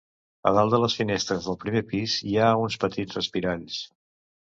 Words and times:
A 0.51 0.53
dalt 0.55 0.73
de 0.75 0.79
les 0.83 0.95
finestres 1.01 1.51
del 1.51 1.59
primer 1.65 1.85
pis 1.93 2.17
hi 2.31 2.35
ha 2.47 2.51
uns 2.65 2.81
petits 2.89 3.23
respiralls. 3.23 3.83